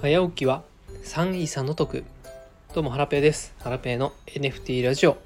[0.00, 0.62] 早起きは
[1.04, 2.04] 3位差の得。
[2.74, 3.52] どうもハラペーです。
[3.58, 5.18] ハラペーの NFT ラジオ。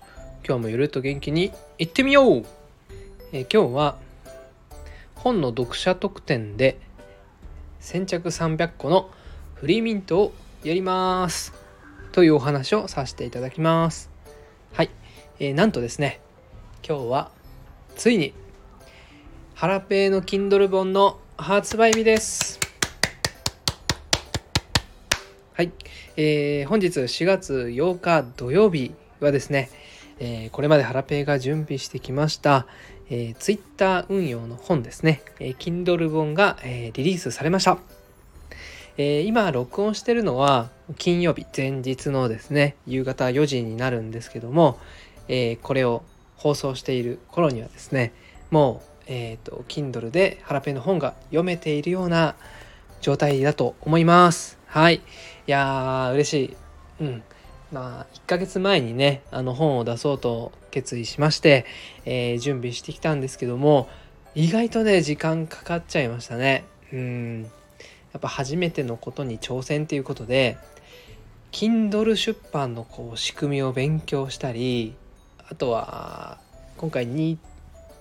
[0.45, 2.45] 今日もゆるっと元気にいってみよう、
[3.33, 3.97] え今日は
[5.15, 6.81] 本の読者特典で
[7.79, 9.11] 先着300個の
[9.55, 10.35] フリーミントを
[10.65, 11.53] やります。
[12.11, 14.11] というお話をさせていただきます。
[14.73, 14.91] はい、
[15.39, 16.21] えーなんとですね。
[16.85, 17.31] 今日は
[17.95, 18.35] ついに
[19.55, 22.64] ハラペーの Kindle 本の発売日です。
[25.57, 25.71] はい、
[26.17, 29.71] えー本日4月8日土曜日はですね、
[30.19, 32.67] えーこれまでハラペーが準備してきました、
[33.09, 37.79] えー、Twitter 運用の本ですね、えー Kindle 本が、えーリリースされました。
[38.97, 44.81] えー今録音してるのは金曜日前日のですね夕方4時になるんですけども、
[45.29, 46.03] えーこれを
[46.37, 48.13] 放送している頃にはですね
[48.51, 52.35] もう、えー、と Kindle でハラペーの本が読めているような
[53.01, 54.64] 状態だと思います。
[54.75, 54.97] はい。
[54.97, 55.01] い
[55.47, 56.57] やー、嬉しい。
[57.05, 57.23] うん。
[57.71, 61.65] まあ、1ヶ月前にね、あの本を出そうと決意しまして、
[62.05, 63.89] えー準備してきたんですけども、
[64.35, 66.65] 意外とね、時間かかっちゃいましたね。
[66.93, 67.43] うん。
[67.43, 67.49] や
[68.19, 70.59] っぱ初めてのことに挑戦ということで、
[71.53, 74.97] Kindle 出版のこう仕組みを勉強したり、
[75.49, 76.39] あとは、
[76.79, 77.37] 今回2、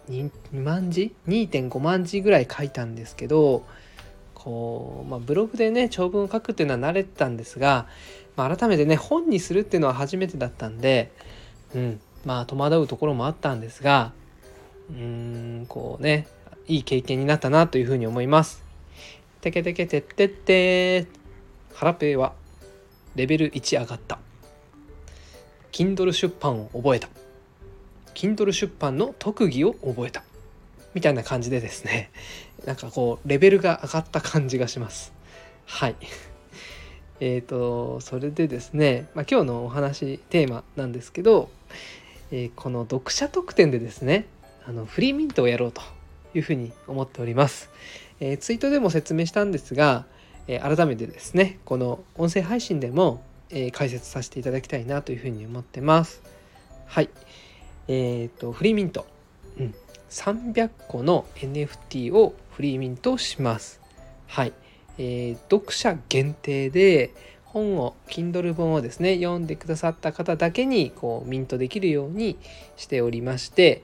[0.09, 3.63] 2, 2万字 ?2.5 万字ぐらい書いたんですけど、
[4.33, 7.87] こう、まあ、ブログでね長文を書くっていうのは慣れてたんですが、
[8.35, 11.11] まあ、改めてね本にするっていうのは初めてだったんで、
[11.75, 14.13] うん、まあ戸惑うところもあったんですが
[14.89, 16.27] うーんこうね
[16.67, 18.63] いい経験になったなというふうに思います。
[19.41, 21.07] てけてけてってって
[21.73, 22.33] ハラペーは
[23.15, 24.19] レベル1上がった。
[25.73, 27.09] Kindle 出版を覚えた。
[28.13, 30.23] Kindle 出版の特技を覚えた。
[30.93, 32.11] みたいな感じでですね
[32.66, 35.14] なんかこうレベルが上がった感じがします。
[35.66, 35.95] はい。
[37.19, 41.50] えーとそれでですね、まあ、今日のお話テーマなんですけど、
[42.31, 44.25] えーこの読者特典でですね
[44.66, 45.81] あのフリーミントをやろうと
[46.34, 47.69] いうふうに思っております、
[48.19, 50.06] えーツイートでも説明したんですが、
[50.47, 56.22] え改めてですねこの音声配信でも、え解説させていただきたいなというふうに思ってます。
[56.85, 57.09] はい。
[57.88, 59.06] えっ、とフリーミント、
[59.59, 59.75] うん、
[60.09, 63.81] 300個の NFT をフリーミントします。
[64.28, 64.53] はい。
[64.97, 67.14] えー読者限定で
[67.46, 72.38] 本を Kindle 本をですね読んでくださった方だけにこうミントできるように
[72.78, 73.84] しておりまして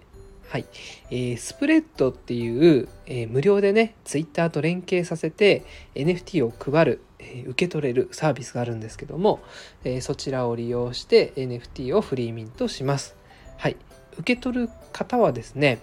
[0.49, 0.65] はい、
[1.11, 5.63] えースプレッドっていう、えー無料でね Twitter と連携させて
[5.93, 9.39] NFT を配る、えー受け取れるサービスがあるんですけども、
[9.83, 13.15] えーそちらを利用して NFT をフリーミントします
[13.57, 13.77] はい
[14.17, 15.79] 受け取る方はですね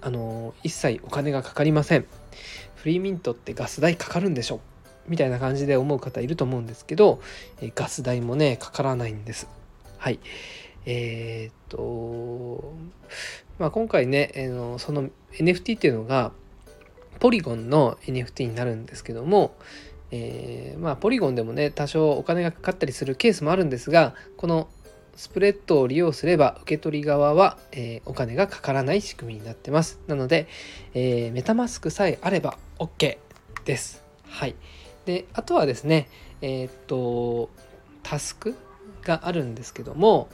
[0.00, 2.06] あの一切お金がかかりません。
[2.74, 4.60] フリーミントってガス代かかるんでしょ
[5.08, 7.20] みたいな感じで思う方いると思うんですけど
[7.60, 9.48] えガス代もねかからないんです。
[9.98, 10.20] はい。
[10.84, 12.72] えーっと
[13.58, 16.32] まあ今回ね、あのその NFT っていうのが
[17.18, 19.56] ポリゴンの NFT になるんですけども
[20.10, 24.68] えーまあポリゴンでもね多少お金がかかったりするケースもあるんですがこの
[25.16, 29.98] スプレッドを利用すれば受け取り側は、えーお金がかからない仕組みになってます。
[30.06, 30.46] なので、
[30.94, 33.18] えーメタマスクさえあれば OK
[33.64, 34.04] です。
[34.28, 34.54] はい。
[35.06, 36.08] であとはですね
[36.42, 37.50] えーっと
[38.02, 38.54] タスク
[39.02, 40.28] があるんですけども、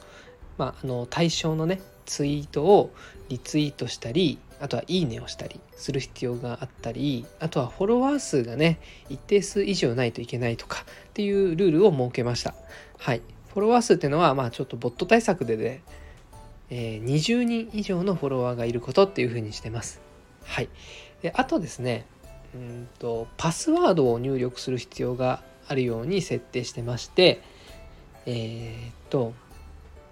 [0.59, 2.92] まあ、あの対象のねツイートを
[3.28, 8.78] リツイートしたりあとは「いいね」をしたりする必要があったりあとはフォロワー数がね
[9.09, 12.54] 一定数以上ないといけないとかっていうルールを設けました。
[12.98, 13.22] はい。
[13.53, 15.83] フォロワー数っていうのはまあちょっとボット対策でね、
[16.71, 20.01] えー20人以上のフォロワーがいることっていうふうにしてます。
[20.45, 20.69] はい。
[21.23, 22.07] であとですね
[22.55, 27.43] うんとパスワードを入力する必要があるように設定してまして
[28.27, 29.35] えーっと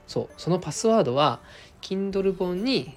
[0.07, 1.41] そうそのパスワードは
[1.81, 2.95] Kindle 本に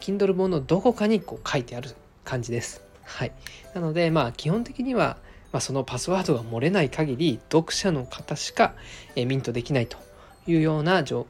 [0.00, 1.90] Kindle 本のどこかにこう書いてある
[2.24, 2.82] 感じです。
[3.04, 3.32] はい。
[3.74, 5.16] なのでまあ基本的には、
[5.52, 8.74] まあ、そのパスワードが漏れない限り読者の方しか、
[9.14, 9.98] ミントできないと
[10.46, 11.26] いうような状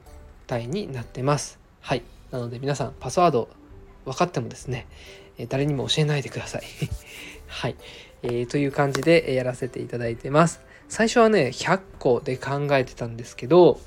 [0.47, 1.59] 態になってます。
[1.81, 2.03] はい。
[2.31, 3.49] なので皆さんパスワード
[4.05, 4.87] 分かってもですね
[5.49, 6.63] 誰にも教えないでください。
[7.47, 7.77] はい、
[8.23, 10.61] えーという感じでやらせていただいてます。
[10.89, 13.81] 最初はね100個で考えてたんですけど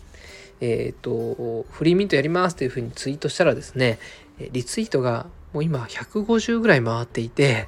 [0.59, 3.99] えっ、とフリーミントやりますというふうにツイートしたらですね
[4.51, 7.67] リツイートがもう今150ぐらい回っていて、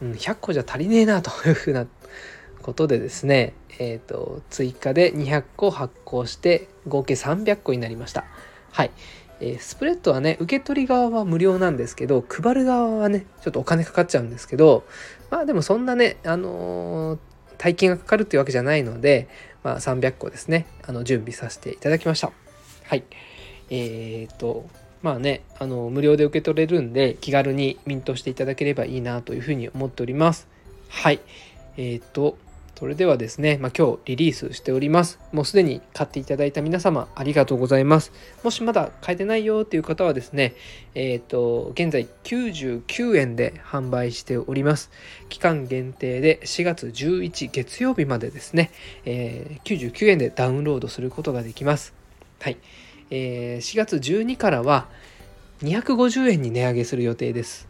[0.00, 1.86] うん、100個じゃ足りねえなというふうな
[2.68, 8.26] ことでですね、えー、と追加で200個発行して合計300個になりました。
[8.72, 8.90] はい、
[9.40, 14.84] えースプレッドはね受け取り側は無料なんですけど配る側はねちょっとお金かかっちゃうんですけど
[15.30, 17.18] まあでもそんなねあのー
[17.56, 19.28] 大金がかかるっていうわけじゃないので、
[19.64, 22.30] まあ、300個ですねあの準備させていただきました。
[22.84, 23.02] はい。
[23.70, 24.68] えー、っと
[25.02, 30.46] まあねあの無料で受け取れるんで気軽にミントしていただければいいなというふうに思っております。
[30.90, 31.20] はい。
[31.78, 32.36] えー、っと
[32.78, 35.18] それではですね、まあ、今日リリースしております。
[35.32, 38.12] もうすでに買っていただいた皆様ありがとうございます。
[38.44, 40.54] もしまだ買えてないよっていう方はですね、
[40.94, 44.92] えっ、ー、と、現在99円で販売しております。
[45.28, 48.70] 期間限定で4月11月曜日までですね、
[49.04, 51.94] えー、99円でダウンロードすることができます。
[52.38, 52.58] はい。
[53.10, 54.86] えー、4月12からは
[55.62, 57.66] 250円に値上げする予定です。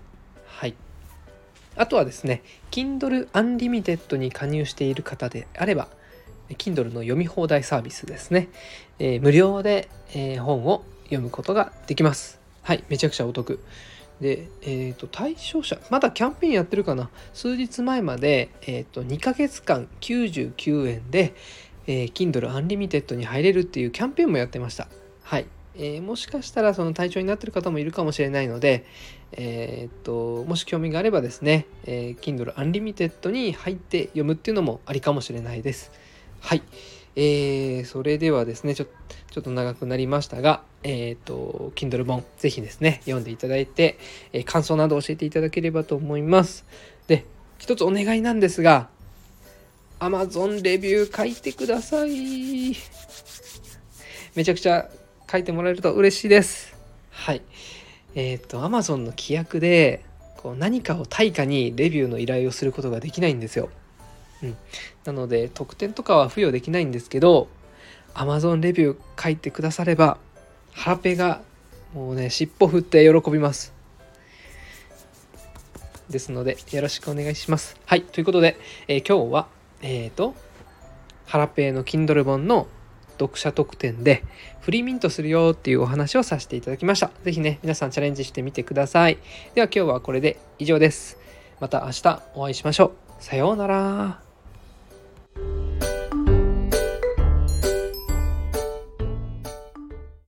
[1.78, 5.88] あとはですね、Kindle Unlimited に加入している方であれば、
[6.50, 8.48] Kindle の読み放題サービスですね、
[8.98, 12.40] えー、無料で、えー、本を読むことができます。
[12.62, 13.60] はい、めちゃくちゃお得。
[14.20, 17.08] で、えっ、ー、と、対象者、まだキャンペーンやってるかな？
[17.32, 21.34] 数日前まで、えっ、と、2ヶ月間99円で、
[21.86, 24.88] え Kindle Unlimited に入れるっていうキャンペーンもやってました。
[25.22, 25.46] はい。
[25.76, 28.84] え、もしかしたらその対象になってる方もいるかもしれないので、
[29.32, 35.92] えー、っともし興味があればですね、えー、Kindle Unlimited に入って読むっていうのもありかもしれないです。
[36.40, 36.62] はい。
[37.16, 38.86] えー、それではですねちょ、
[39.30, 43.98] ちょっと長くなりましたが、えっ、と、Kindle 本、ぜひですね、読んでいただいて、
[44.32, 46.64] えー、感想など教えていただければと思います。
[47.08, 47.24] で、
[47.58, 48.88] 一つお願いなんですが、
[49.98, 52.76] Amazon レビュー書いてください。
[54.36, 54.88] めちゃくちゃ
[55.30, 56.76] 書いてもらえると嬉しいです。
[57.10, 57.42] はい。
[58.14, 60.04] えっ、ー、と、Amazon の規約で、
[60.36, 63.70] こう何かを対価にレビューの依頼をすることができないんですよ。
[64.42, 64.56] うん。
[65.04, 67.48] なので、特典とかは付与できないんですけど、
[68.14, 70.18] Amazon レビュー書いてくだされば、
[70.72, 71.40] ハラペが
[71.94, 73.72] もうね、尻尾振って喜びます。
[76.08, 77.76] ですので、よろしくお願いします。
[77.84, 78.02] はい。
[78.02, 79.48] ということで、えー、今日は、
[79.82, 80.34] えっ、ー、と、
[81.26, 82.66] ハラペーの Kindle 本の
[83.18, 84.24] 読者特典で
[84.60, 87.10] フリーミントするよっていうお話をさせていただきました。
[87.24, 89.18] 是非ね、皆さんチャレンジしてみてください。
[89.54, 91.18] では今日はこれで以上です。
[91.60, 93.22] また明日お会いしましょう。
[93.22, 94.27] さようなら。